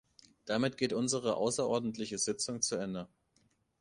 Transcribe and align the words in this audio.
Damit 0.45 0.79
geht 0.79 0.93
unsere 0.93 1.35
außerordentliche 1.37 2.17
Sitzung 2.17 2.63
zu 2.63 2.75
Ende. 2.75 3.07